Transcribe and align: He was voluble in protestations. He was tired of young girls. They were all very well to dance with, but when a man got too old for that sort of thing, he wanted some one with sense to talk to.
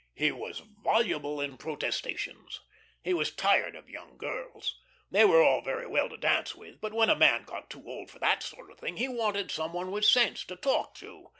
He 0.15 0.31
was 0.31 0.63
voluble 0.83 1.39
in 1.39 1.57
protestations. 1.57 2.59
He 3.03 3.13
was 3.13 3.29
tired 3.35 3.75
of 3.75 3.87
young 3.87 4.17
girls. 4.17 4.75
They 5.11 5.25
were 5.25 5.43
all 5.43 5.61
very 5.61 5.85
well 5.85 6.09
to 6.09 6.17
dance 6.17 6.55
with, 6.55 6.81
but 6.81 6.91
when 6.91 7.11
a 7.11 7.15
man 7.15 7.43
got 7.43 7.69
too 7.69 7.83
old 7.87 8.09
for 8.09 8.17
that 8.17 8.41
sort 8.41 8.71
of 8.71 8.79
thing, 8.79 8.97
he 8.97 9.07
wanted 9.07 9.51
some 9.51 9.73
one 9.73 9.91
with 9.91 10.05
sense 10.05 10.43
to 10.45 10.55
talk 10.55 10.95
to. 10.95 11.27